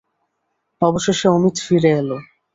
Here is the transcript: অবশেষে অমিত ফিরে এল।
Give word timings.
অবশেষে 0.81 1.27
অমিত 1.29 1.55
ফিরে 1.65 1.91
এল। 1.99 2.09